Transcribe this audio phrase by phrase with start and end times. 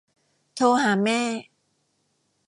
[0.55, 1.21] โทรหาแม่